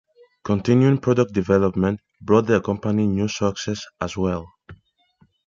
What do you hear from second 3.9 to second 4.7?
as w ell.